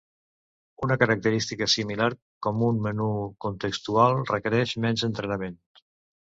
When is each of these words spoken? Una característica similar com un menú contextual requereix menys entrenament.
Una 0.87 0.95
característica 1.03 1.67
similar 1.73 2.07
com 2.47 2.65
un 2.69 2.81
menú 2.87 3.11
contextual 3.47 4.19
requereix 4.33 4.77
menys 4.89 5.09
entrenament. 5.13 5.65